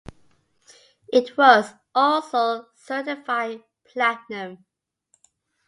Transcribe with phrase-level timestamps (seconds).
[1.13, 4.65] It was also certified platinum.